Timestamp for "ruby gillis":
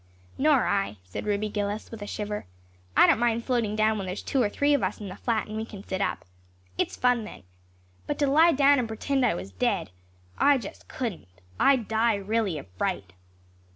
1.27-1.91